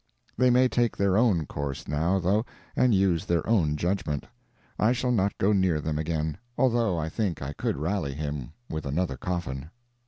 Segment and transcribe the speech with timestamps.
[0.35, 2.43] They may take their own course now, though,
[2.75, 4.25] and use their own judgment.
[4.79, 8.87] I shall not go near them again, although I think I could rally him with
[8.87, 9.69] another coffin.